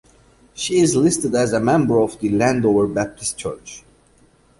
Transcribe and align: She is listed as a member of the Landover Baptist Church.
She 0.55 0.79
is 0.79 0.95
listed 0.95 1.35
as 1.35 1.53
a 1.53 1.59
member 1.59 1.99
of 1.99 2.19
the 2.19 2.29
Landover 2.29 2.87
Baptist 2.87 3.37
Church. 3.37 3.83